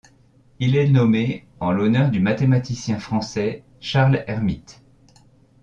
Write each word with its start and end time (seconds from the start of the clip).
Il 0.57 0.75
est 0.77 0.89
nommé 0.89 1.45
en 1.59 1.71
l'honneur 1.71 2.09
du 2.09 2.19
mathématicien 2.19 2.97
français 2.97 3.63
Charles 3.79 4.23
Hermite. 4.25 4.81